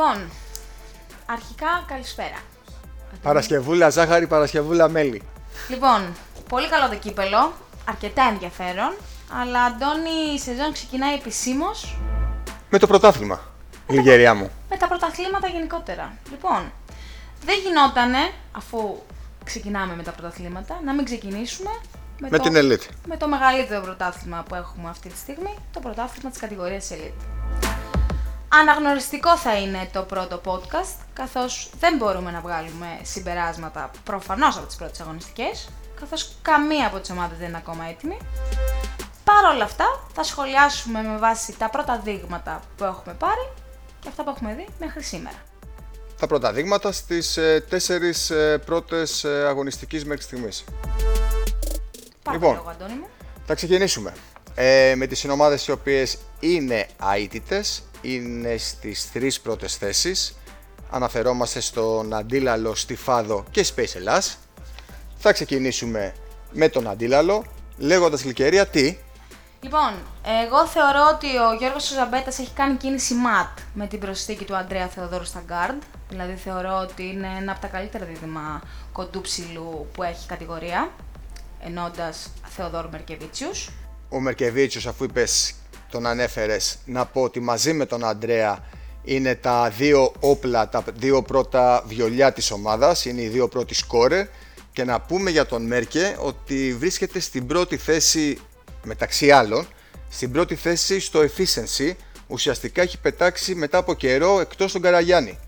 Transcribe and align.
Λοιπόν, 0.00 0.30
αρχικά 1.26 1.84
καλησπέρα. 1.86 2.36
Παρασκευούλα 3.22 3.90
ζάχαρη, 3.90 4.26
Παρασκευούλα 4.26 4.88
μέλι. 4.88 5.22
Λοιπόν, 5.68 6.14
πολύ 6.48 6.68
καλό 6.68 6.88
το 6.88 6.94
κύπελο, 6.96 7.52
αρκετά 7.88 8.22
ενδιαφέρον, 8.32 8.92
αλλά 9.40 9.62
Αντώνη 9.62 10.32
η 10.34 10.38
σεζόν 10.38 10.72
ξεκινάει 10.72 11.14
επισήμως 11.14 11.98
Με 12.70 12.78
το 12.78 12.86
πρωτάθλημα, 12.86 13.40
Λιγεριά 13.88 14.34
μου. 14.34 14.50
με 14.70 14.76
τα 14.76 14.88
πρωταθλήματα 14.88 15.46
γενικότερα. 15.48 16.12
Λοιπόν, 16.30 16.72
δεν 17.44 17.56
γινότανε, 17.64 18.30
αφού 18.52 19.02
ξεκινάμε 19.44 19.94
με 19.96 20.02
τα 20.02 20.10
πρωταθλήματα, 20.10 20.80
να 20.84 20.92
μην 20.94 21.04
ξεκινήσουμε 21.04 21.70
με, 22.18 22.28
Με 22.30 22.38
το, 22.38 22.42
την 22.42 22.54
Elite. 22.56 22.86
με 23.06 23.16
το 23.16 23.28
μεγαλύτερο 23.28 23.80
πρωτάθλημα 23.80 24.44
που 24.48 24.54
έχουμε 24.54 24.88
αυτή 24.88 25.08
τη 25.08 25.18
στιγμή, 25.18 25.54
το 25.72 25.80
πρωτάθλημα 25.80 26.30
της 26.30 26.40
κατηγορίας 26.40 26.88
Elite. 26.92 27.39
Αναγνωριστικό 28.52 29.36
θα 29.36 29.58
είναι 29.58 29.88
το 29.92 30.02
πρώτο 30.02 30.40
podcast, 30.44 30.98
καθώς 31.12 31.70
δεν 31.80 31.96
μπορούμε 31.96 32.30
να 32.30 32.40
βγάλουμε 32.40 32.86
συμπεράσματα 33.02 33.90
προφανώς 34.04 34.56
από 34.56 34.66
τις 34.66 34.76
πρώτες 34.76 35.00
αγωνιστικές, 35.00 35.68
καθώς 36.00 36.32
καμία 36.42 36.86
από 36.86 36.98
τις 36.98 37.10
ομάδες 37.10 37.38
δεν 37.38 37.48
είναι 37.48 37.56
ακόμα 37.56 37.84
έτοιμη. 37.84 38.16
Παρ' 39.24 39.54
όλα 39.54 39.64
αυτά, 39.64 39.84
θα 40.14 40.22
σχολιάσουμε 40.22 41.02
με 41.02 41.16
βάση 41.18 41.56
τα 41.58 41.70
πρώτα 41.70 42.00
δείγματα 42.04 42.60
που 42.76 42.84
έχουμε 42.84 43.14
πάρει 43.18 43.48
και 44.00 44.08
αυτά 44.08 44.24
που 44.24 44.30
έχουμε 44.30 44.54
δει 44.54 44.66
μέχρι 44.78 45.02
σήμερα. 45.02 45.36
Τα 46.18 46.26
πρώτα 46.26 46.52
δείγματα 46.52 46.92
στις 46.92 47.36
ε, 47.36 47.64
τέσσερις 47.68 48.30
ε, 48.30 48.58
πρώτες 48.58 49.24
ε, 49.24 49.46
αγωνιστικής 49.46 50.04
μέχρι 50.04 50.22
στιγμής. 50.22 50.64
Πάρε 52.22 52.38
Λοιπόν. 52.38 52.54
το 52.54 52.62
λόγο, 52.62 52.70
Αντώνη 52.70 52.94
μου. 52.94 53.06
Θα 53.46 53.54
ξεκινήσουμε 53.54 54.12
ε, 54.54 54.94
με 54.96 55.06
τις 55.06 55.18
συνομάδες 55.18 55.66
οι 55.66 55.70
οποίες 55.70 56.18
είναι 56.40 56.86
αίτητες, 57.16 57.82
είναι 58.02 58.56
στις 58.56 59.12
τρεις 59.12 59.40
πρώτες 59.40 59.76
θέσεις. 59.76 60.34
Αναφερόμαστε 60.90 61.60
στον 61.60 62.14
Αντίλαλο, 62.14 62.74
Στιφάδο 62.74 63.44
και 63.50 63.66
Space 63.74 63.94
Ελλάς. 63.94 64.38
Θα 65.18 65.32
ξεκινήσουμε 65.32 66.14
με 66.52 66.68
τον 66.68 66.88
Αντίλαλο, 66.88 67.44
λέγοντας 67.76 68.24
Λικερία 68.24 68.66
τι. 68.66 68.96
Λοιπόν, 69.62 69.92
εγώ 70.44 70.66
θεωρώ 70.66 71.10
ότι 71.14 71.26
ο 71.26 71.52
Γιώργος 71.58 71.88
Ζαμπέτας 71.88 72.38
έχει 72.38 72.52
κάνει 72.52 72.76
κίνηση 72.76 73.14
ματ 73.14 73.58
με 73.74 73.86
την 73.86 73.98
προσθήκη 73.98 74.44
του 74.44 74.56
Αντρέα 74.56 74.88
Θεοδόρου 74.88 75.24
στα 75.24 75.42
guard. 75.48 75.78
Δηλαδή 76.08 76.34
θεωρώ 76.34 76.78
ότι 76.78 77.02
είναι 77.02 77.28
ένα 77.40 77.52
από 77.52 77.60
τα 77.60 77.66
καλύτερα 77.66 78.04
δίδυμα 78.04 78.62
κοντού 78.92 79.20
ψηλού 79.20 79.88
που 79.92 80.02
έχει 80.02 80.24
η 80.24 80.28
κατηγορία, 80.28 80.90
ενώντας 81.64 82.32
Θεοδόρου 82.56 82.90
Μερκεβίτσιους. 82.90 83.70
ο 84.08 84.20
Μερκεβίτσιος 84.20 84.86
αφού 84.86 85.04
είπες 85.04 85.54
τον 85.90 86.06
ανέφερες 86.06 86.78
να 86.84 87.06
πω 87.06 87.22
ότι 87.22 87.40
μαζί 87.40 87.72
με 87.72 87.86
τον 87.86 88.04
Αντρέα 88.04 88.64
είναι 89.04 89.34
τα 89.34 89.70
δύο 89.76 90.12
όπλα, 90.20 90.68
τα 90.68 90.84
δύο 90.94 91.22
πρώτα 91.22 91.82
βιολιά 91.86 92.32
της 92.32 92.50
ομάδας, 92.50 93.04
είναι 93.04 93.22
οι 93.22 93.28
δύο 93.28 93.48
πρώτοι 93.48 93.74
σκόρερ 93.74 94.26
και 94.72 94.84
να 94.84 95.00
πούμε 95.00 95.30
για 95.30 95.46
τον 95.46 95.66
Μέρκε 95.66 96.16
ότι 96.20 96.76
βρίσκεται 96.78 97.20
στην 97.20 97.46
πρώτη 97.46 97.76
θέση 97.76 98.38
μεταξύ 98.84 99.30
άλλων 99.30 99.66
στην 100.10 100.32
πρώτη 100.32 100.54
θέση 100.54 101.00
στο 101.00 101.20
efficiency 101.20 101.92
ουσιαστικά 102.26 102.82
έχει 102.82 102.98
πετάξει 102.98 103.54
μετά 103.54 103.78
από 103.78 103.94
καιρό 103.94 104.40
εκτός 104.40 104.72
τον 104.72 104.82
Καραγιάννη. 104.82 105.38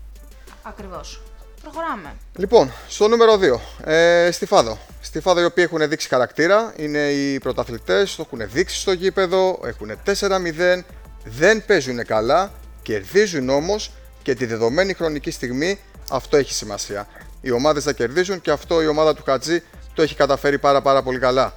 Ακριβώς. 0.61 1.22
Προχωράμε. 1.63 2.15
Λοιπόν, 2.35 2.71
στο 2.87 3.07
νούμερο 3.07 3.37
2, 3.37 3.59
ε, 3.83 4.31
Στιφάδο. 4.31 4.77
Στιφάδο 5.01 5.41
οι 5.41 5.45
οποίοι 5.45 5.63
έχουν 5.67 5.89
δείξει 5.89 6.07
χαρακτήρα, 6.07 6.73
είναι 6.77 6.99
οι 6.99 7.39
πρωταθλητές, 7.39 8.15
το 8.15 8.23
έχουν 8.31 8.49
δείξει 8.51 8.79
στο 8.79 8.91
γήπεδο, 8.91 9.59
έχουν 9.65 9.91
4-0, 10.05 10.83
δεν 11.23 11.65
παίζουν 11.65 12.05
καλά, 12.05 12.51
κερδίζουν 12.81 13.49
όμως 13.49 13.91
και 14.21 14.33
τη 14.33 14.45
δεδομένη 14.45 14.93
χρονική 14.93 15.31
στιγμή 15.31 15.79
αυτό 16.09 16.37
έχει 16.37 16.53
σημασία. 16.53 17.07
Οι 17.41 17.51
ομάδες 17.51 17.83
θα 17.83 17.93
κερδίζουν 17.93 18.41
και 18.41 18.51
αυτό 18.51 18.81
η 18.81 18.87
ομάδα 18.87 19.15
του 19.15 19.23
Χατζή 19.25 19.63
το 19.93 20.01
έχει 20.01 20.15
καταφέρει 20.15 20.59
πάρα 20.59 20.81
πάρα 20.81 21.03
πολύ 21.03 21.19
καλά. 21.19 21.53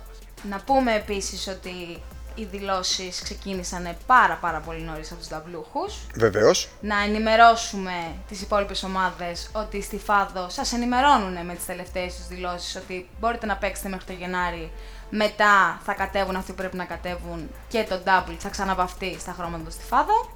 Να 0.50 0.60
πούμε 0.60 0.94
επίσης 0.94 1.48
ότι 1.48 2.02
οι 2.36 2.44
δηλώσεις 2.44 3.22
ξεκίνησαν 3.22 3.96
πάρα 4.06 4.38
πάρα 4.40 4.60
πολύ 4.60 4.80
νωρίς 4.80 5.10
από 5.10 5.20
τους 5.20 5.28
ταμπλούχους. 5.28 5.94
Βεβαίως, 6.14 6.68
να 6.80 7.02
ενημερώσουμε 7.02 8.14
τις 8.28 8.40
υπόλοιπες 8.40 8.82
ομάδες 8.82 9.50
ότι 9.52 9.82
στη 9.82 9.98
Φάδο 9.98 10.48
σας 10.48 10.72
ενημερώνουν 10.72 11.46
με 11.46 11.54
τις 11.54 11.66
τελευταίες 11.66 12.14
τους 12.14 12.26
δηλώσεις 12.26 12.76
ότι 12.76 13.08
μπορείτε 13.20 13.46
να 13.46 13.56
παίξετε 13.56 13.88
μέχρι 13.88 14.04
το 14.06 14.12
Γενάρη, 14.12 14.70
μετά 15.10 15.80
θα 15.84 15.92
κατέβουν 15.92 16.36
αυτοί 16.36 16.50
που 16.50 16.56
πρέπει 16.56 16.76
να 16.76 16.84
κατέβουν 16.84 17.50
και 17.68 17.86
το 17.88 18.00
double 18.04 18.34
θα 18.38 18.48
ξαναβαφτεί 18.48 19.16
στα 19.20 19.32
χρώματα 19.38 19.64
του 19.64 19.70
στη 19.70 19.84
Φάδο. 19.84 20.34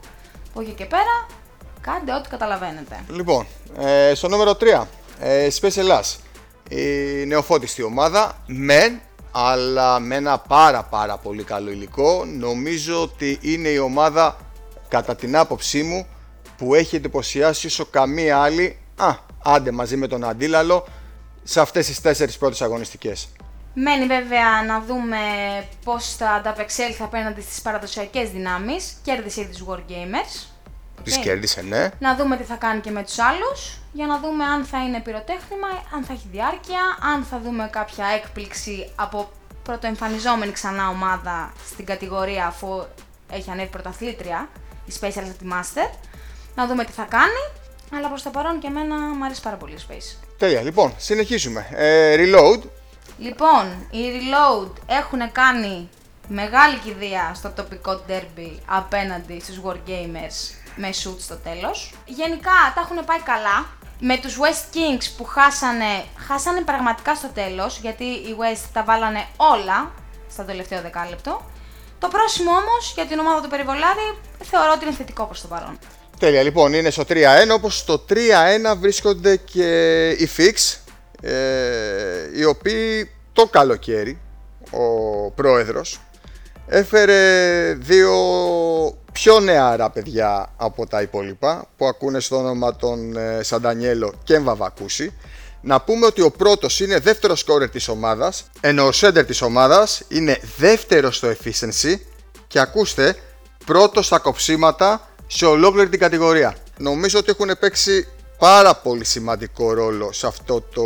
Από 0.50 0.60
εκεί 0.60 0.72
και 0.72 0.84
πέρα, 0.84 1.26
κάντε 1.80 2.14
ό,τι 2.14 2.28
καταλαβαίνετε. 2.28 3.04
Λοιπόν, 3.08 3.46
ε, 3.78 4.14
στο 4.14 4.28
νούμερο 4.28 4.54
3, 4.54 4.86
ε, 5.20 5.48
Space 5.60 5.76
Ελλάς. 5.76 6.20
Η 6.68 7.26
νεοφώτιστη 7.26 7.82
ομάδα, 7.82 8.42
μεν, 8.46 9.00
αλλά 9.30 10.00
με 10.00 10.14
ένα 10.14 10.38
πάρα 10.38 10.82
πάρα 10.82 11.16
πολύ 11.16 11.42
καλό 11.42 11.70
υλικό. 11.70 12.24
Νομίζω 12.24 13.02
ότι 13.02 13.38
είναι 13.40 13.68
η 13.68 13.78
ομάδα, 13.78 14.36
κατά 14.88 15.16
την 15.16 15.36
άποψή 15.36 15.82
μου, 15.82 16.06
που 16.56 16.74
έχει 16.74 16.96
εντυπωσιάσει 16.96 17.66
όσο 17.66 17.84
καμία 17.84 18.38
άλλη, 18.38 18.78
α, 18.96 19.14
άντε 19.44 19.70
μαζί 19.70 19.96
με 19.96 20.06
τον 20.06 20.24
Αντίλαλο, 20.24 20.86
σε 21.42 21.60
αυτές 21.60 21.86
τις 21.86 22.00
τέσσερις 22.00 22.38
πρώτες 22.38 22.62
αγωνιστικές. 22.62 23.28
Μένει 23.74 24.06
βέβαια 24.06 24.62
να 24.66 24.80
δούμε 24.80 25.16
πώς 25.84 26.16
θα 26.16 26.30
ανταπεξέλθει 26.30 27.02
απέναντι 27.02 27.40
στις 27.40 27.60
παραδοσιακές 27.60 28.30
δυνάμεις. 28.30 28.96
Κέρδισε 29.02 29.40
ήδη 29.40 29.52
τους 29.52 29.66
Wargamers. 29.68 30.49
Τις 31.04 31.16
Οκ. 31.16 31.22
κέρδισε, 31.22 31.62
ναι. 31.62 31.88
Να 31.98 32.16
δούμε 32.16 32.36
τι 32.36 32.42
θα 32.42 32.54
κάνει 32.54 32.80
και 32.80 32.90
με 32.90 33.02
τους 33.02 33.18
άλλους, 33.18 33.78
για 33.92 34.06
να 34.06 34.18
δούμε 34.18 34.44
αν 34.44 34.64
θα 34.64 34.84
είναι 34.84 35.00
πυροτέχνημα, 35.00 35.68
αν 35.94 36.04
θα 36.04 36.12
έχει 36.12 36.26
διάρκεια, 36.32 36.80
αν 37.14 37.24
θα 37.24 37.40
δούμε 37.44 37.68
κάποια 37.72 38.06
έκπληξη 38.06 38.90
από 38.94 39.30
πρωτοεμφανιζόμενη 39.62 40.52
ξανά 40.52 40.88
ομάδα 40.88 41.52
στην 41.66 41.84
κατηγορία 41.84 42.46
αφού 42.46 42.84
έχει 43.32 43.50
ανέβει 43.50 43.68
πρωταθλήτρια, 43.68 44.48
η 44.86 44.92
Space 45.00 45.14
αλλά 45.16 45.28
τη 45.38 45.46
Master. 45.52 45.90
Να 46.54 46.66
δούμε 46.66 46.84
τι 46.84 46.92
θα 46.92 47.06
κάνει, 47.10 47.42
αλλά 47.94 48.08
προς 48.08 48.22
το 48.22 48.30
παρόν 48.30 48.58
και 48.58 48.66
εμένα 48.66 48.96
μου 48.96 49.24
αρέσει 49.24 49.42
πάρα 49.42 49.56
πολύ 49.56 49.72
η 49.72 49.78
Space. 49.88 50.26
Τέλεια, 50.38 50.60
λοιπόν, 50.62 50.94
συνεχίζουμε. 50.96 51.66
Ε, 51.70 52.14
reload, 52.18 52.60
Λοιπόν, 53.20 53.86
οι 53.90 53.98
Reload 53.98 54.70
έχουν 54.86 55.32
κάνει 55.32 55.88
μεγάλη 56.28 56.78
κηδεία 56.78 57.32
στο 57.34 57.50
τοπικό 57.50 58.00
derby 58.08 58.58
απέναντι 58.66 59.40
στους 59.40 59.60
Wargamers 59.64 60.59
με 60.76 60.88
shoot 60.88 61.16
στο 61.18 61.36
τέλος. 61.36 61.92
Γενικά 62.06 62.58
τα 62.74 62.80
έχουν 62.80 63.04
πάει 63.04 63.20
καλά. 63.20 63.66
Με 64.02 64.18
τους 64.18 64.36
West 64.36 64.76
Kings 64.76 65.06
που 65.16 65.24
χάσανε, 65.24 66.04
χάσανε 66.28 66.60
πραγματικά 66.60 67.14
στο 67.14 67.28
τέλος, 67.34 67.78
γιατί 67.78 68.04
οι 68.04 68.36
West 68.40 68.64
τα 68.72 68.84
βάλανε 68.84 69.26
όλα 69.36 69.92
στο 70.30 70.42
τελευταίο 70.42 70.80
δεκάλεπτο. 70.80 71.42
Το 71.98 72.08
πρόσημο 72.08 72.50
όμως 72.50 72.92
για 72.94 73.06
την 73.06 73.18
ομάδα 73.18 73.40
του 73.42 73.48
Περιβολάρη 73.48 74.18
θεωρώ 74.42 74.72
ότι 74.74 74.84
είναι 74.84 74.94
θετικό 74.94 75.24
προς 75.24 75.40
το 75.40 75.48
παρόν. 75.48 75.78
Τέλεια, 76.18 76.42
λοιπόν, 76.42 76.72
είναι 76.72 76.90
στο 76.90 77.04
3-1, 77.08 77.14
όπως 77.54 77.78
στο 77.78 78.04
3-1 78.08 78.76
βρίσκονται 78.76 79.36
και 79.36 80.08
οι 80.08 80.28
Fix, 80.36 80.78
ε, 81.22 81.32
οι 82.36 82.44
οποίοι 82.44 83.10
το 83.32 83.46
καλοκαίρι, 83.46 84.20
ο 84.70 85.30
πρόεδρος, 85.30 86.00
έφερε 86.66 87.72
δύο 87.74 88.14
πιο 89.12 89.40
νεαρά 89.40 89.90
παιδιά 89.90 90.52
από 90.56 90.86
τα 90.86 91.02
υπόλοιπα, 91.02 91.68
που 91.76 91.86
ακούνε 91.86 92.20
στο 92.20 92.36
όνομα 92.36 92.76
των 92.76 93.16
ε, 93.16 93.42
Σαντανιέλο 93.42 94.12
και 94.24 94.38
Βαβακούση. 94.38 95.12
Να 95.62 95.80
πούμε 95.80 96.06
ότι 96.06 96.20
ο 96.20 96.30
πρώτος 96.30 96.80
είναι 96.80 96.98
δεύτερος 96.98 97.40
σκόρερ 97.40 97.70
της 97.70 97.88
ομάδας, 97.88 98.44
ενώ 98.60 98.86
ο 98.86 98.92
σέντερ 98.92 99.24
της 99.24 99.42
ομάδας 99.42 100.02
είναι 100.08 100.40
δεύτερος 100.56 101.16
στο 101.16 101.28
efficiency 101.28 101.94
και 102.46 102.58
ακούστε, 102.60 103.16
πρώτος 103.64 104.06
στα 104.06 104.18
κοψίματα 104.18 105.08
σε 105.26 105.44
ολόκληρη 105.44 105.88
την 105.88 105.98
κατηγορία. 105.98 106.56
Νομίζω 106.78 107.18
ότι 107.18 107.30
έχουν 107.30 107.50
παίξει 107.60 108.08
πάρα 108.38 108.74
πολύ 108.74 109.04
σημαντικό 109.04 109.72
ρόλο 109.72 110.12
σε 110.12 110.26
αυτό 110.26 110.60
το 110.60 110.84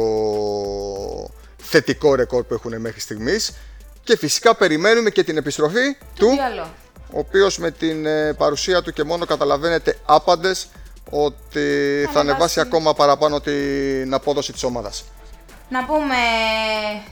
θετικό 1.57 2.15
ρεκόρ 2.15 2.43
που 2.45 2.55
έχουν 2.55 2.81
μέχρι 2.81 3.01
στιγμής 3.01 3.53
και 4.03 4.17
φυσικά 4.17 4.55
περιμένουμε 4.55 5.11
και 5.11 5.25
την 5.25 5.37
επιστροφή 5.37 5.97
του, 6.15 6.29
Διαλό. 6.29 6.75
Ο 7.13 7.19
οποίος 7.19 7.59
με 7.59 7.71
την 7.71 8.07
ε, 8.07 8.33
παρουσία 8.33 8.83
του 8.83 8.93
και 8.93 9.05
μόνο 9.05 9.25
καταλαβαίνετε 9.25 9.99
άπαντες 10.07 10.69
ότι 11.11 11.61
θα, 12.07 12.13
Θα 12.13 12.21
ανεβάσει 12.21 12.21
ανεβάσει. 12.21 12.61
ακόμα 12.61 12.95
παραπάνω 12.95 13.41
την 13.41 14.15
απόδοση 14.15 14.53
της 14.53 14.63
ομάδας. 14.63 15.05
Να 15.69 15.85
πούμε 15.85 16.15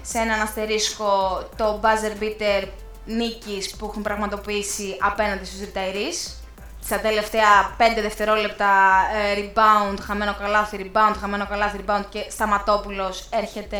σε 0.02 0.18
έναν 0.18 0.40
αστερίσκο 0.40 1.42
το 1.56 1.80
buzzer 1.82 2.22
beater 2.22 2.68
νίκης 3.06 3.74
που 3.76 3.86
έχουν 3.90 4.02
πραγματοποιήσει 4.02 4.96
απέναντι 5.00 5.44
στους 5.44 5.60
Retirees. 5.60 6.32
Στα 6.84 6.98
τελευταία 6.98 7.76
5 7.78 7.82
δευτερόλεπτα 8.02 8.66
ε, 9.36 9.40
rebound, 9.40 9.96
χαμένο 10.00 10.36
καλάθι, 10.40 10.90
rebound, 10.94 11.14
χαμένο 11.20 11.46
καλάθι, 11.46 11.78
rebound 11.86 12.04
και 12.08 12.24
Σταματόπουλος 12.30 13.28
έρχεται 13.30 13.78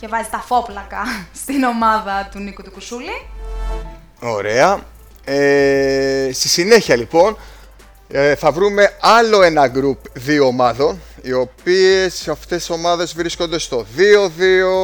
και 0.00 0.08
βάζει 0.08 0.28
τα 0.30 0.38
φόπλακα 0.38 1.02
στην 1.42 1.62
ομάδα 1.64 2.28
του 2.32 2.38
Νίκου 2.38 2.62
του 2.62 2.70
Κουσούλη. 2.70 3.26
Ωραία. 4.20 4.80
Ε, 5.24 6.30
στη 6.32 6.48
συνέχεια 6.48 6.96
λοιπόν, 6.96 7.36
Ε, 8.08 8.34
θα 8.34 8.52
βρούμε 8.52 8.96
άλλο 9.00 9.42
ένα 9.42 9.72
group 9.74 9.96
δύο 10.12 10.46
ομάδων, 10.46 11.00
οι 11.22 11.32
οποίες 11.32 12.28
αυτές 12.28 12.58
τις 12.58 12.70
ομάδες 12.70 13.14
βρίσκονται 13.14 13.58
στο 13.58 13.86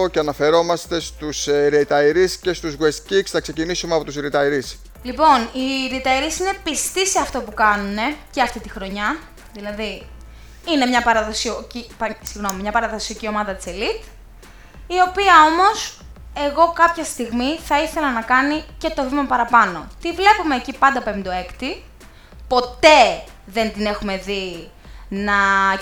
2-2 0.05 0.09
και 0.11 0.19
αναφερόμαστε 0.19 1.01
στους 1.01 1.47
ε, 1.47 1.69
retirees 1.73 2.31
και 2.41 2.53
στους 2.53 2.77
West 2.81 3.13
Kicks. 3.13 3.27
Θα 3.27 3.41
ξεκινήσουμε 3.41 3.95
από 3.95 4.05
τους 4.05 4.17
retirees. 4.17 4.77
Λοιπόν, 5.03 5.41
οι 5.53 5.91
retirees 5.93 6.41
είναι 6.41 6.53
πιστοί 6.65 7.07
σε 7.07 7.19
αυτό 7.19 7.41
που 7.41 7.55
κάνουν 7.55 7.97
και 8.31 8.43
αυτή 8.43 8.61
τη 8.61 8.69
χρονιά. 8.71 9.19
Δηλαδή, 9.53 10.07
είναι 10.73 10.87
μια 10.87 11.03
παραδοσιακή, 11.03 11.87
συγγνώμη, 12.23 12.63
μια 12.63 12.73
παραδοσιακή 12.73 13.29
ομάδα 13.29 13.55
της 13.55 13.65
Elite, 13.67 14.05
η 14.87 15.01
οποία 15.09 15.35
όμως 15.51 16.00
εγώ 16.35 16.73
κάποια 16.73 17.05
στιγμή 17.05 17.59
θα 17.65 17.83
ήθελα 17.83 18.13
να 18.13 18.23
κάνει 18.23 18.65
και 18.79 18.91
το 18.91 19.09
βήμα 19.09 19.25
παραπάνω. 19.25 19.87
Τη 20.03 20.13
βλέπουμε 20.13 20.57
εκεί 20.57 20.73
πάντα 20.73 21.03
5-6, 21.61 21.77
ποτέ 22.49 23.23
δεν 23.47 23.73
την 23.73 23.87
έχουμε 23.87 24.17
δει 24.17 24.71
να 25.09 25.35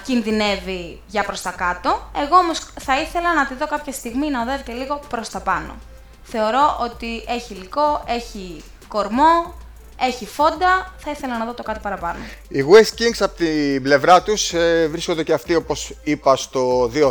κινδυνεύει 0.05 1.01
για 1.07 1.23
προς 1.23 1.43
τα 1.43 1.51
κάτω. 1.51 2.11
Εγώ 2.23 2.37
όμως 2.37 2.67
θα 2.81 3.01
ήθελα 3.01 3.35
να 3.35 3.47
τη 3.47 3.55
δω 3.55 3.67
κάποια 3.67 3.93
στιγμή 3.93 4.31
να 4.31 4.43
οδεύει 4.43 4.63
και 4.63 4.73
λίγο 4.73 5.01
προς 5.09 5.29
τα 5.29 5.41
πάνω. 5.41 5.77
Θεωρώ 6.23 6.79
ότι 6.81 7.25
έχει 7.27 7.55
υλικό, 7.55 8.05
έχει 8.07 8.65
κορμό, 8.89 9.55
έχει 10.01 10.27
φόντα, 10.27 10.95
θα 10.99 11.11
ήθελα 11.11 11.39
να 11.39 11.45
δω 11.45 11.55
το 11.55 11.63
κάτι 11.63 11.81
παραπάνω. 11.83 12.19
Οι 12.49 12.65
West 12.71 13.01
Kings 13.01 13.19
από 13.19 13.37
την 13.37 13.83
πλευρά 13.83 14.23
τους 14.23 14.53
ε, 14.53 14.89
βρίσκονται 14.91 15.23
και 15.23 15.33
αυτοί 15.33 15.55
όπως 15.55 15.95
είπα 16.03 16.37
στο 16.37 16.91
2-2. 16.95 17.11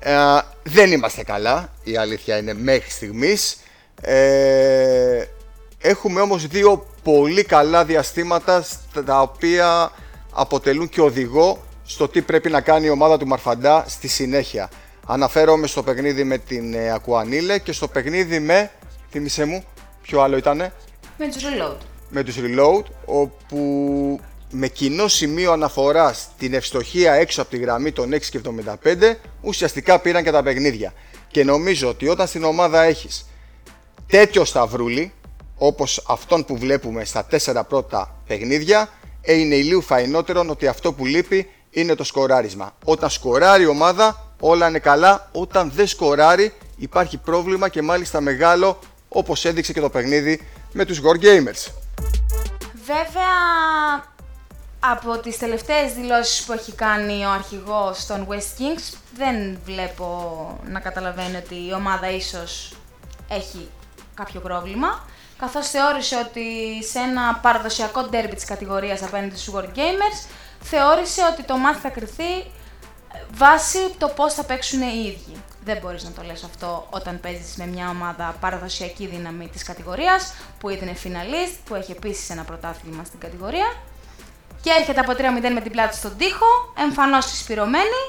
Ε, 0.00 0.14
δεν 0.62 0.92
είμαστε 0.92 1.24
καλά, 1.24 1.72
η 1.84 1.96
αλήθεια 1.96 2.38
είναι 2.38 2.54
μέχρι 2.54 2.90
στιγμής. 2.90 3.58
Ε, 4.00 5.24
έχουμε 5.78 6.20
όμως 6.20 6.46
δύο 6.46 6.86
πολύ 7.02 7.44
καλά 7.44 7.84
διαστήματα 7.84 8.64
τα 9.04 9.20
οποία 9.20 9.92
αποτελούν 10.32 10.88
και 10.88 11.00
οδηγό 11.00 11.62
στο 11.84 12.08
τι 12.08 12.22
πρέπει 12.22 12.50
να 12.50 12.60
κάνει 12.60 12.86
η 12.86 12.90
ομάδα 12.90 13.18
του 13.18 13.26
Μαρφαντά 13.26 13.84
στη 13.88 14.08
συνέχεια. 14.08 14.70
Αναφέρομαι 15.06 15.66
στο 15.66 15.82
παιχνίδι 15.82 16.24
με 16.24 16.38
την 16.38 16.74
ε, 16.74 16.90
Ακουανίλε 16.90 17.58
και 17.58 17.72
στο 17.72 17.88
παιχνίδι 17.88 18.38
με, 18.38 18.70
θυμίσέ 19.10 19.44
μου, 19.44 19.64
ποιο 20.02 20.20
άλλο 20.20 20.36
ήτανε; 20.36 20.72
Με 21.18 21.28
τους 21.28 21.42
Reload. 21.42 21.76
Με 22.08 22.22
τους 22.22 22.36
Reload, 22.38 22.82
όπου 23.04 24.20
με 24.50 24.68
κοινό 24.68 25.08
σημείο 25.08 25.52
αναφοράς 25.52 26.28
στην 26.34 26.54
ευστοχία 26.54 27.12
έξω 27.12 27.42
από 27.42 27.50
τη 27.50 27.58
γραμμή 27.58 27.92
των 27.92 28.14
6 28.14 28.20
και 28.20 28.40
75, 28.84 29.14
ουσιαστικά 29.40 29.98
πήραν 29.98 30.24
και 30.24 30.30
τα 30.30 30.42
παιχνίδια. 30.42 30.92
Και 31.28 31.44
νομίζω 31.44 31.88
ότι 31.88 32.08
όταν 32.08 32.26
στην 32.26 32.44
ομάδα 32.44 32.82
έχεις 32.82 33.26
τέτοιο 34.06 34.44
σταυρούλι, 34.44 35.12
όπως 35.56 36.04
αυτόν 36.08 36.44
που 36.44 36.56
βλέπουμε 36.56 37.04
στα 37.04 37.24
τέσσερα 37.24 37.64
πρώτα 37.64 38.16
παιχνίδια, 38.26 38.88
ε, 39.20 39.34
είναι 39.34 39.54
ηλίου 39.54 39.82
φαϊνότερο 39.82 40.44
ότι 40.48 40.66
αυτό 40.66 40.92
που 40.92 41.06
λείπει 41.06 41.50
είναι 41.70 41.94
το 41.94 42.04
σκοράρισμα. 42.04 42.74
Όταν 42.84 43.10
σκοράρει 43.10 43.62
η 43.62 43.66
ομάδα, 43.66 44.32
όλα 44.40 44.68
είναι 44.68 44.78
καλά. 44.78 45.28
Όταν 45.32 45.70
δεν 45.74 45.86
σκοράρει, 45.86 46.52
υπάρχει 46.76 47.16
πρόβλημα 47.16 47.68
και 47.68 47.82
μάλιστα 47.82 48.20
μεγάλο, 48.20 48.78
όπως 49.08 49.44
έδειξε 49.44 49.72
και 49.72 49.80
το 49.80 49.90
παιχνίδι 49.90 50.40
με 50.72 50.84
τους 50.84 51.00
War 51.00 51.24
Gamers. 51.24 51.72
Βέβαια, 52.86 53.32
από 54.80 55.18
τις 55.18 55.38
τελευταίες 55.38 55.92
δηλώσεις 55.92 56.44
που 56.44 56.52
έχει 56.52 56.72
κάνει 56.72 57.24
ο 57.24 57.30
αρχηγός 57.30 58.06
των 58.06 58.26
West 58.30 58.60
Kings, 58.60 58.96
δεν 59.14 59.58
βλέπω 59.64 60.60
να 60.64 60.80
καταλαβαίνει 60.80 61.36
ότι 61.36 61.54
η 61.54 61.72
ομάδα 61.72 62.10
ίσως 62.10 62.76
έχει 63.28 63.70
κάποιο 64.14 64.40
πρόβλημα 64.40 65.06
καθώς 65.38 65.68
θεώρησε 65.68 66.16
ότι 66.16 66.44
σε 66.84 66.98
ένα 66.98 67.34
παραδοσιακό 67.34 68.02
ντέρμπι 68.02 68.34
της 68.34 68.44
κατηγορίας 68.44 69.02
απέναντι 69.02 69.36
στους 69.36 69.54
Gamers, 69.54 70.28
θεώρησε 70.60 71.22
ότι 71.32 71.42
το 71.42 71.56
μάτι 71.56 71.78
θα 71.78 71.88
κρυθεί 71.88 72.38
ε, 72.38 72.44
βάσει 73.34 73.78
το 73.98 74.08
πώς 74.08 74.34
θα 74.34 74.44
παίξουν 74.44 74.82
οι 74.82 75.04
ίδιοι. 75.06 75.36
Δεν 75.64 75.78
μπορείς 75.82 76.04
να 76.04 76.10
το 76.10 76.22
λες 76.22 76.44
αυτό 76.44 76.86
όταν 76.90 77.20
παίζεις 77.20 77.56
με 77.56 77.66
μια 77.66 77.88
ομάδα 77.88 78.36
παραδοσιακή 78.40 79.06
δύναμη 79.06 79.48
της 79.48 79.62
κατηγορίας, 79.62 80.34
που 80.58 80.68
είναι 80.68 80.94
φιναλίστ, 80.94 81.54
που 81.64 81.74
έχει 81.74 81.92
επίσης 81.92 82.30
ένα 82.30 82.44
πρωτάθλημα 82.44 83.04
στην 83.04 83.20
κατηγορία. 83.20 83.66
Και 84.62 84.70
έρχεται 84.78 85.00
από 85.00 85.12
3-0 85.12 85.52
με 85.54 85.60
την 85.60 85.70
πλάτη 85.72 85.96
στον 85.96 86.16
τοίχο, 86.16 86.46
εμφανώς 86.78 87.24
συσπηρωμένη, 87.24 88.02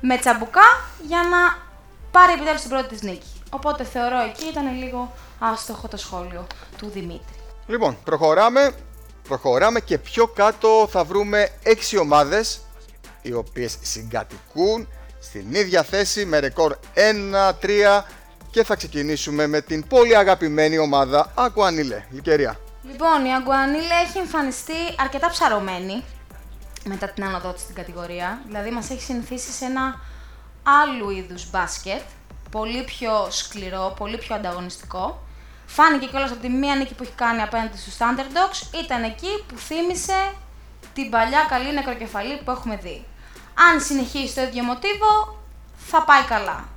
με 0.00 0.18
τσαμπουκά, 0.18 0.84
για 1.06 1.22
να 1.22 1.62
πάρει 2.10 2.32
επιτέλους 2.32 2.60
την 2.60 2.70
πρώτη 2.70 2.88
της 2.88 3.02
νίκη. 3.02 3.42
Οπότε 3.50 3.84
θεωρώ 3.84 4.18
εκεί 4.20 4.46
ήταν 4.46 4.78
λίγο 4.78 5.12
άστοχο 5.38 5.88
το 5.88 5.96
σχόλιο 5.96 6.46
του 6.78 6.90
Δημήτρη. 6.94 7.34
Λοιπόν, 7.66 7.96
προχωράμε. 8.04 8.74
Προχωράμε 9.28 9.80
και 9.80 9.98
πιο 9.98 10.26
κάτω 10.26 10.88
θα 10.90 11.04
βρούμε 11.04 11.48
6 11.62 11.98
ομάδες 12.00 12.60
οι 13.22 13.32
οποίες 13.32 13.78
συγκατοικούν 13.82 14.88
στην 15.20 15.54
ίδια 15.54 15.82
θέση 15.82 16.24
με 16.24 16.38
ρεκόρ 16.38 16.76
1-3 16.94 18.04
και 18.50 18.64
θα 18.64 18.76
ξεκινήσουμε 18.76 19.46
με 19.46 19.60
την 19.60 19.86
πολύ 19.86 20.16
αγαπημένη 20.16 20.78
ομάδα 20.78 21.32
Αγκουανίλε. 21.34 22.04
Λικερία. 22.10 22.58
Λοιπόν, 22.86 23.24
η 23.24 23.34
Αγκουανίλε 23.34 23.94
έχει 24.06 24.18
εμφανιστεί 24.18 24.72
αρκετά 24.98 25.28
ψαρωμένη 25.28 26.04
μετά 26.84 27.08
την 27.08 27.24
άνοδό 27.24 27.52
της 27.52 27.62
στην 27.62 27.74
κατηγορία. 27.74 28.42
Δηλαδή 28.46 28.70
μας 28.70 28.90
έχει 28.90 29.02
συνηθίσει 29.02 29.52
σε 29.52 29.64
ένα 29.64 30.00
άλλου 30.62 31.10
είδους 31.10 31.50
μπάσκετ, 31.50 32.02
πολύ 32.50 32.84
πιο 32.84 33.26
σκληρό, 33.30 33.94
πολύ 33.96 34.18
πιο 34.18 34.34
ανταγωνιστικό. 34.34 35.22
Φάνηκε 35.66 36.06
κιόλας 36.06 36.30
από 36.30 36.40
τη 36.40 36.48
μία 36.48 36.74
νίκη 36.74 36.94
που 36.94 37.02
έχει 37.02 37.12
κάνει 37.12 37.42
απέναντι 37.42 37.76
στους 37.76 37.96
Underdogs, 37.98 38.82
ήταν 38.82 39.02
εκεί 39.02 39.44
που 39.46 39.56
θύμισε 39.56 40.32
την 40.94 41.10
παλιά 41.10 41.46
καλή 41.48 41.74
νεκροκεφαλή 41.74 42.40
που 42.44 42.50
έχουμε 42.50 42.76
δει. 42.76 43.04
Αν 43.70 43.80
συνεχίσει 43.80 44.34
το 44.34 44.42
ίδιο 44.42 44.62
μοτίβο, 44.62 45.38
θα 45.76 46.02
πάει 46.02 46.22
καλά. 46.22 46.68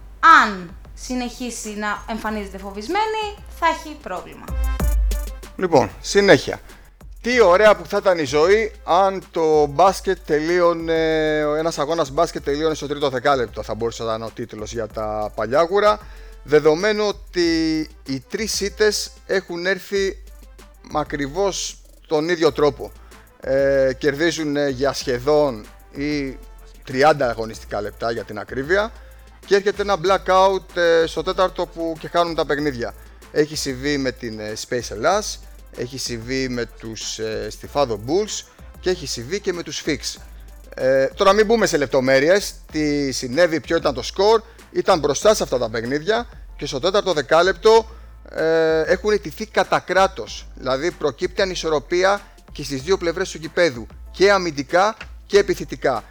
Αν 0.43 0.75
συνεχίσει 0.93 1.69
να 1.69 2.03
εμφανίζεται 2.09 2.57
φοβισμένη, 2.57 3.35
θα 3.59 3.67
έχει 3.67 3.97
πρόβλημα. 4.01 4.45
Λοιπόν, 5.57 5.89
συνέχεια. 6.01 6.59
Τι 7.21 7.41
ωραία 7.41 7.75
που 7.75 7.85
θα 7.85 7.97
ήταν 7.97 8.19
η 8.19 8.23
ζωή 8.23 8.71
αν 8.83 9.23
το 9.31 9.65
μπάσκετ 9.65 10.17
τελείωνε, 10.25 11.37
ένας 11.37 11.79
αγώνας 11.79 12.09
μπάσκετ 12.11 12.43
τελείωνε 12.43 12.73
στο 12.75 12.87
τρίτο 12.87 13.09
δεκάλεπτο 13.09 13.63
θα 13.63 13.75
μπορούσε 13.75 14.03
να 14.03 14.09
ήταν 14.09 14.21
ο 14.21 14.29
τίτλος 14.33 14.73
για 14.73 14.87
τα 14.87 15.31
παλιάγουρα 15.35 15.99
δεδομένου 16.43 17.07
ότι 17.07 17.79
οι 18.05 18.23
τρεις 18.29 18.61
ήττες 18.61 19.11
έχουν 19.25 19.65
έρθει 19.65 20.23
ακριβώς 20.93 21.77
τον 22.07 22.29
ίδιο 22.29 22.51
τρόπο. 22.51 22.91
Ε, 23.39 23.91
κερδίζουν 23.97 24.55
ε, 24.55 24.69
για 24.69 24.93
σχεδόν 24.93 25.65
ή 25.91 26.37
30 26.91 27.13
αγωνιστικά 27.19 27.81
λεπτά 27.81 28.11
για 28.11 28.23
την 28.23 28.39
ακρίβεια 28.39 28.91
και 29.45 29.55
έρχεται 29.55 29.81
ένα 29.81 29.95
blackout 30.03 30.77
ε, 30.77 31.05
στο 31.05 31.23
τέταρτο 31.23 31.65
που 31.65 31.95
και 31.99 32.07
κάνουν 32.07 32.35
τα 32.35 32.45
παιχνίδια. 32.45 32.93
Έχει 33.31 33.55
συμβεί 33.55 33.97
με 33.97 34.11
την 34.11 34.39
ε, 34.39 34.53
Space 34.67 34.91
Ελλάς, 34.91 35.39
έχει 35.77 35.97
συμβεί 35.97 36.49
με 36.49 36.65
τους 36.79 37.19
ε, 37.19 37.47
Stifado 37.59 37.93
Bulls 37.93 38.45
και 38.79 38.89
έχει 38.89 39.07
συμβεί 39.07 39.39
και 39.39 39.53
με 39.53 39.63
τους 39.63 39.83
Fix. 39.85 40.21
Ε, 40.75 41.05
τώρα 41.05 41.33
μην 41.33 41.45
μπούμε 41.45 41.65
σε 41.65 41.77
λεπτομέρειες, 41.77 42.53
τι 42.71 43.11
συνέβη, 43.11 43.59
ποιο 43.59 43.77
ήταν 43.77 43.93
το 43.93 44.03
score, 44.15 44.41
ήταν 44.71 44.99
μπροστά 44.99 45.35
σε 45.35 45.43
αυτά 45.43 45.57
τα 45.57 45.69
παιχνίδια 45.69 46.27
και 46.57 46.65
στο 46.65 46.79
τέταρτο 46.79 47.13
δεκάλεπτο 47.13 47.89
ε, 48.29 48.81
έχουν 48.81 49.11
ετηθεί 49.11 49.45
κατά 49.45 49.79
κράτος. 49.79 50.47
Δηλαδή 50.55 50.91
προκύπτει 50.91 51.41
ανισορροπία 51.41 52.21
και 52.51 52.63
στις 52.63 52.81
δύο 52.81 52.97
πλευρές 52.97 53.31
του 53.31 53.37
γηπέδου 53.37 53.87
και 54.11 54.31
αμυντικά 54.31 54.97
και 55.25 55.37
επιθετικά. 55.37 56.03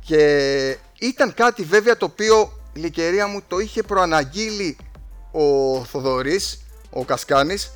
Και 0.00 0.78
ήταν 1.00 1.34
κάτι 1.34 1.62
βέβαια 1.62 1.96
το 1.96 2.04
οποίο 2.04 2.52
η 2.72 2.80
Λικερία 2.80 3.26
μου 3.26 3.42
το 3.48 3.58
είχε 3.58 3.82
προαναγγείλει 3.82 4.76
ο 5.30 5.84
Θοδωρής, 5.84 6.60
ο 6.90 7.04
Κασκάνης, 7.04 7.72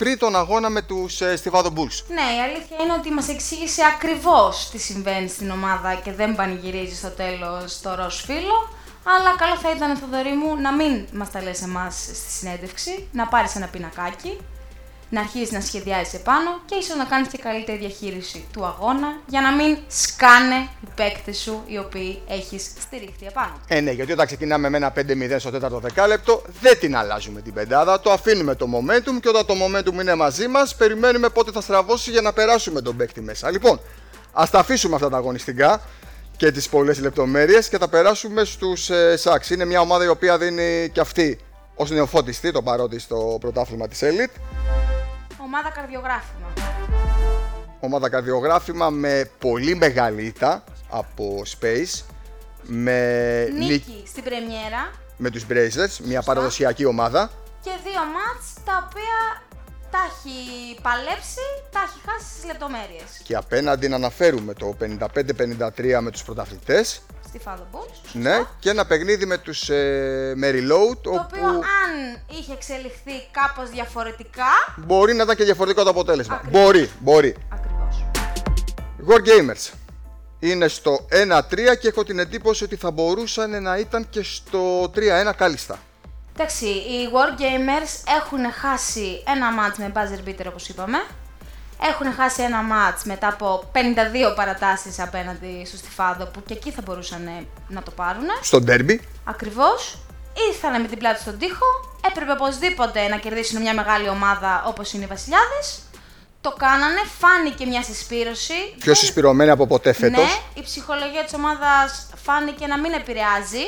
πριν 0.00 0.18
τον 0.18 0.36
αγώνα 0.36 0.68
με 0.70 0.82
τους 0.82 1.20
ε, 1.20 1.36
Στιβάδο 1.36 1.72
Bulls. 1.76 2.04
Ναι, 2.08 2.36
η 2.36 2.40
αλήθεια 2.46 2.76
είναι 2.82 2.92
ότι 2.92 3.10
μας 3.10 3.28
εξήγησε 3.28 3.82
ακριβώς 3.94 4.68
τι 4.70 4.78
συμβαίνει 4.78 5.28
στην 5.28 5.50
ομάδα 5.50 5.94
και 5.94 6.12
δεν 6.12 6.34
πανηγυρίζει 6.34 6.96
στο 6.96 7.08
τέλος 7.08 7.80
το 7.80 7.94
ροζ 7.94 8.14
φίλο. 8.20 8.68
Αλλά 9.04 9.36
καλό 9.36 9.56
θα 9.56 9.70
ήταν, 9.70 9.96
Θοδωρή 9.96 10.32
μου, 10.32 10.56
να 10.60 10.72
μην 10.72 11.06
μας 11.12 11.30
τα 11.30 11.42
λες 11.42 11.62
εμάς 11.62 11.94
στη 11.94 12.30
συνέντευξη, 12.30 13.08
να 13.12 13.26
πάρεις 13.26 13.56
ένα 13.56 13.66
πινακάκι, 13.66 14.38
να 15.10 15.20
αρχίσει 15.20 15.52
να 15.52 15.60
σχεδιάζεις 15.60 16.14
επάνω 16.14 16.60
και 16.64 16.74
ίσως 16.74 16.96
να 16.96 17.04
κάνεις 17.04 17.28
και 17.28 17.38
καλύτερη 17.38 17.78
διαχείριση 17.78 18.44
του 18.52 18.64
αγώνα 18.64 19.20
για 19.26 19.40
να 19.40 19.52
μην 19.52 19.78
σκάνε 19.88 20.68
οι 20.80 20.88
παίκτες 20.94 21.38
σου 21.38 21.62
οι 21.66 21.78
οποίοι 21.78 22.22
έχεις 22.28 22.70
στηρίχθει 22.80 23.26
επάνω. 23.26 23.60
Ε, 23.68 23.80
ναι, 23.80 23.90
γιατί 23.90 24.12
όταν 24.12 24.26
ξεκινάμε 24.26 24.68
με 24.68 24.76
ένα 24.76 24.92
5-0 24.96 25.36
στο 25.38 25.50
4ο 25.50 25.80
δεκάλεπτο, 25.80 26.42
δεν 26.60 26.78
την 26.78 26.96
αλλάζουμε 26.96 27.40
την 27.40 27.52
πεντάδα, 27.52 28.00
το 28.00 28.10
αφήνουμε 28.10 28.54
το 28.54 28.66
momentum 28.72 29.20
και 29.20 29.28
όταν 29.28 29.46
το 29.46 29.54
momentum 29.54 30.00
είναι 30.00 30.14
μαζί 30.14 30.48
μας, 30.48 30.74
περιμένουμε 30.74 31.28
πότε 31.28 31.50
θα 31.52 31.60
στραβώσει 31.60 32.10
για 32.10 32.20
να 32.20 32.32
περάσουμε 32.32 32.80
τον 32.80 32.96
παίκτη 32.96 33.20
μέσα. 33.20 33.50
Λοιπόν, 33.50 33.80
ας 34.32 34.50
τα 34.50 34.58
αφήσουμε 34.58 34.94
αυτά 34.94 35.08
τα 35.08 35.16
αγωνιστικά 35.16 35.80
και 36.36 36.50
τις 36.50 36.68
πολλές 36.68 37.00
λεπτομέρειες 37.00 37.68
και 37.68 37.78
θα 37.78 37.88
περάσουμε 37.88 38.44
στους 38.44 38.90
ε, 38.90 39.16
Σάξ. 39.16 39.50
Είναι 39.50 39.64
μια 39.64 39.80
ομάδα 39.80 40.04
η 40.04 40.08
οποία 40.08 40.38
δίνει 40.38 40.90
και 40.92 41.00
αυτή 41.00 41.38
ως 41.74 41.90
νεοφώτιστη 41.90 42.52
το 42.52 42.62
παρόντι 42.62 42.98
στο 42.98 43.36
πρωτάθλημα 43.40 43.88
της 43.88 44.00
Elite. 44.02 44.79
Ομάδα 45.52 45.70
καρδιογράφημα. 45.70 46.46
ομάδα 47.80 48.08
καρδιογράφημα 48.08 48.90
με 48.90 49.30
πολύ 49.38 49.74
μεγάλη 49.74 50.22
ήττα 50.22 50.64
από 50.90 51.42
Space. 51.60 52.04
Με, 52.62 53.44
Νίκη 53.44 54.02
στην 54.06 54.22
πρεμιέρα 54.22 54.90
με 55.16 55.30
τους 55.30 55.46
Brazers, 55.50 56.04
μια 56.04 56.22
παραδοσιακή 56.22 56.84
ομάδα. 56.84 57.30
και 57.62 57.70
δύο 57.84 58.00
μάτς 58.14 58.54
τα 58.64 58.88
οποία 58.88 59.42
τα 59.90 59.98
έχει 60.10 60.36
παλέψει, 60.82 61.44
τα 61.70 61.80
έχει 61.86 62.00
χάσει 62.06 62.30
στις 62.30 62.44
λεπτομέρειες. 62.44 63.20
Και 63.22 63.36
απέναντι 63.36 63.88
να 63.88 63.96
αναφέρουμε 63.96 64.54
το 64.54 64.74
55-53 64.80 66.00
με 66.00 66.10
τους 66.10 66.22
πρωταθλητές. 66.22 67.02
Στη 67.30 67.40
Father 67.44 67.76
Bulls. 67.76 68.08
Ναι, 68.12 68.42
και 68.58 68.70
ένα 68.70 68.86
παιχνίδι 68.86 69.26
με 69.26 69.38
τους 69.38 69.68
ε, 69.68 70.32
με 70.36 70.50
Reload, 70.50 70.96
Το 71.02 71.10
όπου 71.10 71.26
οποίο 71.32 71.46
αν 71.48 72.20
είχε 72.38 72.52
εξελιχθεί 72.52 73.12
κάπως 73.30 73.70
διαφορετικά, 73.70 74.74
μπορεί 74.76 75.14
να 75.14 75.22
ήταν 75.22 75.36
και 75.36 75.44
διαφορετικό 75.44 75.82
το 75.82 75.90
αποτέλεσμα. 75.90 76.34
Ακριβώς. 76.34 76.62
Μπορεί, 76.62 76.90
μπορεί. 76.98 77.36
ακριβώς. 77.52 78.04
War 79.08 79.18
Gamers 79.28 79.72
είναι 80.38 80.68
στο 80.68 81.06
1-3 81.10 81.42
και 81.80 81.88
έχω 81.88 82.04
την 82.04 82.18
εντύπωση 82.18 82.64
ότι 82.64 82.76
θα 82.76 82.90
μπορούσαν 82.90 83.62
να 83.62 83.76
ήταν 83.78 84.06
και 84.10 84.22
στο 84.22 84.82
3-1 84.84 85.32
κάλλιστα. 85.36 85.78
Εντάξει, 86.34 86.66
οι 86.66 87.08
War 87.12 87.40
Gamers 87.40 88.12
έχουν 88.22 88.52
χάσει 88.52 89.22
ένα 89.26 89.52
μάτς 89.52 89.78
με 89.78 89.92
buzzer 89.94 90.28
beater 90.28 90.46
όπως 90.48 90.68
είπαμε. 90.68 90.98
Έχουν 91.82 92.12
χάσει 92.14 92.42
ένα 92.42 92.62
μάτς 92.62 93.04
μετά 93.04 93.28
από 93.28 93.70
52 93.74 93.78
παρατάσεις 94.36 94.98
απέναντι 95.00 95.62
στο 95.66 95.76
Στιφάδο 95.76 96.24
που 96.26 96.42
και 96.46 96.52
εκεί 96.54 96.70
θα 96.70 96.82
μπορούσαν 96.84 97.26
ε, 97.26 97.46
να 97.68 97.82
το 97.82 97.90
πάρουν. 97.90 98.24
Στο 98.42 98.58
derby, 98.66 98.98
Ακριβώς. 99.24 99.98
Ήρθανε 100.50 100.78
με 100.78 100.86
την 100.88 100.98
πλάτη 100.98 101.20
στον 101.20 101.38
τοίχο. 101.38 101.66
Έπρεπε 102.08 102.32
οπωσδήποτε 102.32 103.08
να 103.08 103.16
κερδίσουν 103.16 103.60
μια 103.60 103.74
μεγάλη 103.74 104.08
ομάδα 104.08 104.64
όπως 104.66 104.92
είναι 104.92 105.04
οι 105.04 105.06
Βασιλιάδες. 105.06 105.80
Το 106.40 106.50
κάνανε, 106.58 107.00
φάνηκε 107.18 107.66
μια 107.66 107.82
συσπήρωση. 107.82 108.52
πιο 108.78 108.92
Δεν- 108.92 108.94
συσπηρωμένη 108.94 109.50
από 109.50 109.66
ποτέ 109.66 109.92
φέτος. 109.92 110.24
Ναι, 110.24 110.30
η 110.54 110.62
ψυχολογία 110.62 111.24
της 111.24 111.34
ομάδας 111.34 112.06
φάνηκε 112.24 112.66
να 112.66 112.78
μην 112.78 112.92
επηρεάζει. 112.92 113.64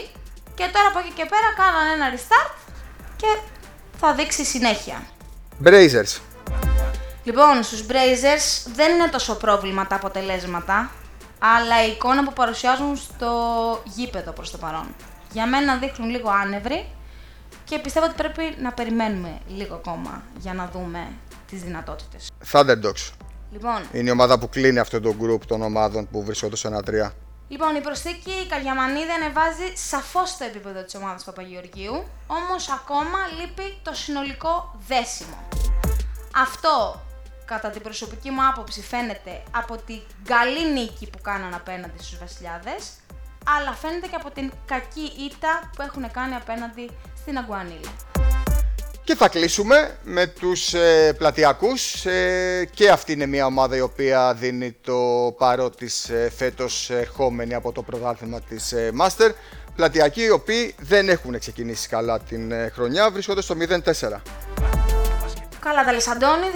Και 0.55 0.67
τώρα 0.73 0.87
από 0.89 0.99
εκεί 0.99 1.11
και 1.15 1.27
πέρα 1.33 1.49
κάνανε 1.57 1.93
ένα 1.93 2.07
restart 2.17 2.55
και 3.17 3.27
θα 4.01 4.15
δείξει 4.15 4.45
συνέχεια. 4.45 5.03
Brazers, 5.65 6.13
Λοιπόν, 7.25 7.63
στους 7.63 7.87
Brazers 7.89 8.71
δεν 8.75 8.95
είναι 8.95 9.09
τόσο 9.09 9.35
πρόβλημα 9.35 9.87
τα 9.87 9.95
αποτελέσματα, 9.95 10.91
αλλά 11.39 11.87
η 11.87 11.91
εικόνα 11.91 12.25
που 12.25 12.33
παρουσιάζουν 12.33 12.97
στο 12.97 13.33
γήπεδο 13.85 14.33
προς 14.33 14.51
το 14.51 14.59
παρόν. 14.59 14.95
Για 15.33 15.47
μένα 15.47 15.77
δείχνουν 15.77 16.11
λίγο 16.11 16.31
άνευροι 16.31 16.89
και 17.65 17.79
πιστεύω 17.79 18.07
ότι 18.07 18.15
πρέπει 18.15 18.57
να 18.61 18.73
περιμένουμε 18.73 19.39
λίγο 19.49 19.75
ακόμα 19.75 20.23
για 20.39 20.55
να 20.55 20.71
δούμε 20.73 21.09
τις 21.51 21.63
δυνατότητες. 21.63 22.31
Thunderdogs. 22.53 23.13
Λοιπόν, 23.53 23.83
Είναι 23.93 24.09
η 24.09 24.13
ομάδα 24.13 24.39
που 24.39 24.49
κλείνει 24.49 24.79
αυτό 24.79 25.01
το 25.01 25.15
group 25.23 25.41
των 25.47 25.63
ομάδων 25.63 26.09
που 26.11 26.25
βρίσκονται 26.25 26.57
στο 26.57 26.69
1-3. 26.69 27.11
Λοιπόν, 27.49 27.75
η 27.77 27.81
προσθήκη 27.81 28.47
Καριαμανίδη 28.49 29.11
ανεβάζει 29.11 29.73
σαφώς 29.75 30.37
το 30.37 30.45
επίπεδο 30.45 30.83
της 30.83 30.95
ομάδας 30.95 31.25
Παπαγεωργίου, 31.25 32.05
όμως 32.27 32.71
ακόμα 32.71 33.19
λείπει 33.41 33.79
το 33.83 33.95
συνολικό 33.95 34.79
δέσιμο. 34.89 35.49
Αυτό, 36.37 37.01
κατά 37.45 37.71
την 37.71 37.83
προσωπική 37.83 38.31
μου 38.31 38.47
άποψη, 38.47 38.81
φαίνεται 38.81 39.43
από 39.51 39.77
την 39.87 40.01
καλή 40.25 40.73
νίκη 40.73 41.11
που 41.11 41.21
κάναν 41.23 41.55
απέναντι 41.55 41.99
στους 42.03 42.19
Βασιλιάδες, 42.19 42.91
αλλά 43.57 43.73
φαίνεται 43.73 44.07
και 44.07 44.17
από 44.17 44.31
την 44.31 44.53
κακή 44.67 45.13
ήττα 45.31 45.71
που 45.77 45.83
έχουν 45.83 46.11
κάνει 46.11 46.35
απέναντι 46.35 46.91
στην 47.21 47.39
Αγκουανίλη. 47.39 47.91
Και 49.05 49.15
θα 49.15 49.29
κλείσουμε 49.29 49.99
με 50.03 50.27
τους 50.27 50.75
ε, 50.75 51.13
πλατειακούς 51.19 52.07
ε, 52.07 52.69
και 52.75 52.91
αυτή 52.91 53.13
είναι 53.13 53.27
μια 53.27 53.47
ομάδα 53.47 53.77
η 53.77 53.81
οποία 53.81 54.35
δίνει 54.35 54.77
το 54.81 55.35
παρό 55.39 55.71
της 55.71 56.09
ε, 56.09 56.33
φέτος 56.37 56.91
ερχόμενη 56.91 57.55
από 57.55 57.73
το 57.73 57.83
πρωτάθλημα 57.83 58.41
της 58.41 58.73
ε, 58.73 58.93
Master. 59.01 59.31
Πλατειακοί 59.77 60.23
οι 60.23 60.31
οποίοι 60.31 60.75
δεν 60.79 61.09
έχουν 61.09 61.39
ξεκινήσει 61.39 61.89
καλά 61.89 62.21
την 62.21 62.53
ε, 62.53 62.71
χρονιά, 62.75 63.11
βρίσκονται 63.11 63.43
στο 63.43 63.55
0-4. 63.59 64.62
Καλά, 65.65 65.85
τα 65.85 65.93
Λεσαντώνη 65.93 66.47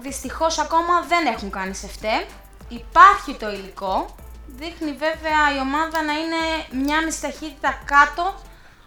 δυστυχώ 0.00 0.46
ακόμα 0.60 1.00
δεν 1.08 1.26
έχουν 1.26 1.50
κάνει 1.50 1.74
σε 1.74 1.88
φταί. 1.88 2.26
Υπάρχει 2.68 3.34
το 3.34 3.50
υλικό. 3.50 4.14
Δείχνει 4.46 4.92
βέβαια 4.92 5.54
η 5.56 5.58
ομάδα 5.60 6.02
να 6.02 6.12
είναι 6.12 6.82
μια 6.84 7.04
μισή 7.04 7.20
ταχύτητα 7.20 7.80
κάτω 7.84 8.34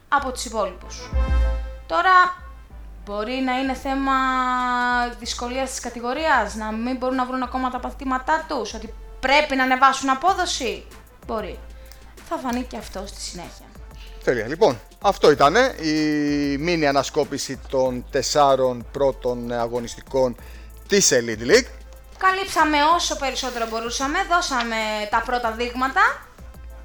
από 0.08 0.32
τους 0.32 0.46
υπόλοιπους. 0.46 1.10
Τώρα 1.88 2.38
μπορεί 3.06 3.34
να 3.34 3.60
είναι 3.60 3.74
θέμα 3.74 4.14
δυσκολίας 5.20 5.70
της 5.70 5.80
κατηγορίας, 5.80 6.56
να 6.56 6.72
μην 6.72 6.98
μπορούν 6.98 7.16
να 7.16 7.26
βρουν 7.26 7.44
ακόμα 7.44 7.70
τα 7.70 7.80
παθήματά 7.80 8.46
τους, 8.48 8.74
ότι 8.74 8.94
πρέπει 9.20 9.56
να 9.56 9.64
ανεβάσουν 9.64 10.10
απόδοση. 10.10 10.88
Μπορεί. 11.26 11.60
Θα 12.30 12.38
φανεί 12.38 12.64
και 12.64 12.78
αυτό 12.78 13.04
στη 13.08 13.22
συνέχεια. 13.22 13.66
Τέλεια. 14.24 14.48
Λοιπόν, 14.48 14.80
αυτό 15.06 15.32
ήταν 15.32 15.56
η 15.82 15.92
μίνι 16.58 16.88
ανασκόπηση 16.88 17.60
των 17.70 18.06
τεσσάρων 18.12 18.86
πρώτων 18.92 19.52
αγωνιστικών 19.52 20.36
της 20.88 21.12
Elite 21.12 21.42
League. 21.42 21.68
Καλύψαμε 22.18 22.78
όσο 22.96 23.16
περισσότερο 23.16 23.68
μπορούσαμε, 23.70 24.18
δώσαμε 24.30 24.76
τα 25.10 25.24
πρώτα 25.26 25.52
δείγματα. 25.52 26.02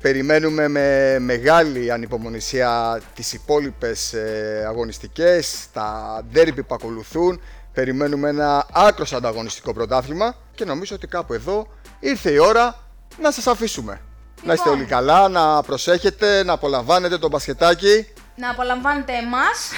Περιμένουμε 0.01 0.69
με 0.69 1.19
μεγάλη 1.19 1.93
ανυπομονησία 1.93 3.01
τις 3.15 3.33
υπόλοιπες 3.33 4.13
ε, 4.13 4.65
αγωνιστικές, 4.69 5.67
τα 5.73 6.21
ντέρμπι 6.33 6.63
που 6.63 6.75
ακολουθούν. 6.75 7.41
Περιμένουμε 7.73 8.29
ένα 8.29 8.67
άκρος 8.73 9.13
ανταγωνιστικό 9.13 9.73
πρωτάθλημα 9.73 10.35
και 10.55 10.65
νομίζω 10.65 10.95
ότι 10.95 11.07
κάπου 11.07 11.33
εδώ 11.33 11.67
ήρθε 12.01 12.31
η 12.31 12.39
ώρα 12.39 12.79
να 13.21 13.31
σας 13.31 13.47
αφήσουμε. 13.47 14.01
Να 14.43 14.53
είστε 14.53 14.69
Λοιπόν. 14.69 14.73
όλοι 14.79 14.85
καλά, 14.85 15.29
να 15.29 15.63
προσέχετε, 15.63 16.43
να 16.45 16.53
απολαμβάνετε 16.53 17.19
το 17.19 17.29
μπασκετάκι. 17.29 18.07
να 18.35 18.51
απολαμβάνετε 18.51 19.13
εμάς 19.13 19.71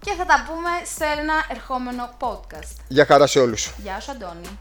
και 0.00 0.12
θα 0.18 0.24
τα 0.24 0.44
πούμε 0.48 0.70
σε 0.96 1.04
ένα 1.20 1.34
ερχόμενο 1.50 2.10
podcast. 2.20 2.76
Για 2.88 3.06
χαρά 3.06 3.26
σε 3.26 3.38
όλους. 3.38 3.72
Γεια 3.82 4.00
σου 4.00 4.10
Αντώνη. 4.10 4.56